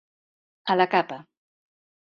A 0.75 0.79
la 0.79 0.89
capa. 0.95 1.21